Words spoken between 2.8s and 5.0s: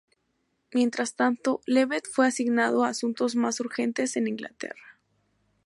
a asuntos más urgentes en Inglaterra.